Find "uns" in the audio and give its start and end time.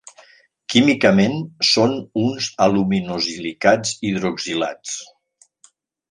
2.21-2.47